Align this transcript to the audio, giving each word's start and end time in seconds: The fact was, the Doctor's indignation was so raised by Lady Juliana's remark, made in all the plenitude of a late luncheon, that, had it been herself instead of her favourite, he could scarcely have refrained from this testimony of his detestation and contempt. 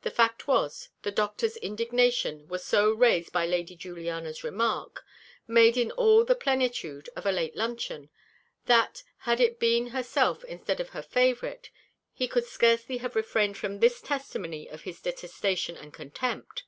The 0.00 0.10
fact 0.10 0.48
was, 0.48 0.88
the 1.02 1.10
Doctor's 1.10 1.58
indignation 1.58 2.48
was 2.48 2.64
so 2.64 2.90
raised 2.90 3.32
by 3.34 3.44
Lady 3.44 3.76
Juliana's 3.76 4.42
remark, 4.42 5.04
made 5.46 5.76
in 5.76 5.90
all 5.90 6.24
the 6.24 6.34
plenitude 6.34 7.10
of 7.14 7.26
a 7.26 7.32
late 7.32 7.54
luncheon, 7.54 8.08
that, 8.64 9.02
had 9.28 9.40
it 9.40 9.58
been 9.60 9.88
herself 9.88 10.42
instead 10.44 10.80
of 10.80 10.88
her 10.96 11.02
favourite, 11.02 11.68
he 12.14 12.26
could 12.26 12.46
scarcely 12.46 12.96
have 13.04 13.14
refrained 13.14 13.58
from 13.58 13.80
this 13.80 14.00
testimony 14.00 14.70
of 14.70 14.84
his 14.84 15.02
detestation 15.02 15.76
and 15.76 15.92
contempt. 15.92 16.64